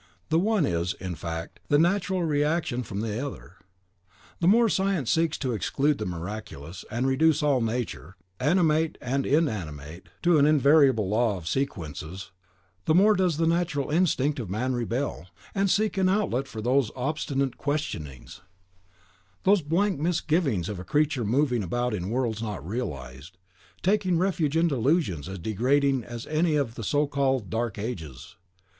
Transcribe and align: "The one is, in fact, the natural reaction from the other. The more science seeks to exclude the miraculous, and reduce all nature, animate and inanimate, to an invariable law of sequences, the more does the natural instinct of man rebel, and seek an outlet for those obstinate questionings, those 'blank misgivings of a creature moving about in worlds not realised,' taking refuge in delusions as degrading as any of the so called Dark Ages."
"The 0.29 0.39
one 0.39 0.65
is, 0.65 0.93
in 0.95 1.13
fact, 1.13 1.59
the 1.67 1.77
natural 1.77 2.23
reaction 2.23 2.81
from 2.81 3.01
the 3.01 3.23
other. 3.23 3.57
The 4.39 4.47
more 4.47 4.67
science 4.67 5.11
seeks 5.11 5.37
to 5.37 5.53
exclude 5.53 5.99
the 5.99 6.07
miraculous, 6.07 6.83
and 6.89 7.05
reduce 7.05 7.43
all 7.43 7.61
nature, 7.61 8.15
animate 8.39 8.97
and 8.99 9.27
inanimate, 9.27 10.09
to 10.23 10.39
an 10.39 10.47
invariable 10.47 11.07
law 11.07 11.37
of 11.37 11.47
sequences, 11.47 12.31
the 12.85 12.95
more 12.95 13.13
does 13.13 13.37
the 13.37 13.45
natural 13.45 13.91
instinct 13.91 14.39
of 14.39 14.49
man 14.49 14.73
rebel, 14.73 15.27
and 15.53 15.69
seek 15.69 15.99
an 15.99 16.09
outlet 16.09 16.47
for 16.47 16.63
those 16.63 16.89
obstinate 16.95 17.57
questionings, 17.59 18.41
those 19.43 19.61
'blank 19.61 19.99
misgivings 19.99 20.67
of 20.67 20.79
a 20.79 20.83
creature 20.83 21.23
moving 21.23 21.61
about 21.61 21.93
in 21.93 22.09
worlds 22.09 22.41
not 22.41 22.65
realised,' 22.67 23.37
taking 23.83 24.17
refuge 24.17 24.57
in 24.57 24.67
delusions 24.67 25.29
as 25.29 25.37
degrading 25.37 26.03
as 26.03 26.25
any 26.25 26.55
of 26.55 26.73
the 26.73 26.83
so 26.83 27.05
called 27.05 27.51
Dark 27.51 27.77
Ages." 27.77 28.35